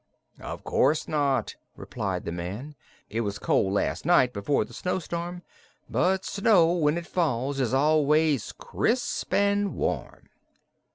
"Of 0.39 0.63
course 0.63 1.07
not," 1.07 1.57
replied 1.75 2.25
the 2.25 2.31
man. 2.31 2.73
"It 3.11 3.21
was 3.21 3.37
cold 3.37 3.71
last 3.71 4.03
night, 4.03 4.33
before 4.33 4.65
the 4.65 4.73
snowstorm; 4.73 5.43
but 5.87 6.25
snow, 6.25 6.71
when 6.73 6.97
it 6.97 7.05
falls, 7.05 7.59
is 7.59 7.71
always 7.71 8.51
crisp 8.57 9.31
and 9.31 9.75
warm." 9.75 10.29